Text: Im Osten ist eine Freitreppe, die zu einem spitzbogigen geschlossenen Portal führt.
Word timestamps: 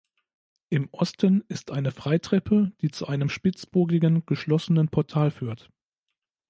Im 0.69 0.89
Osten 0.93 1.43
ist 1.47 1.69
eine 1.69 1.91
Freitreppe, 1.91 2.71
die 2.81 2.89
zu 2.89 3.05
einem 3.05 3.29
spitzbogigen 3.29 4.25
geschlossenen 4.25 4.87
Portal 4.89 5.29
führt. 5.29 5.69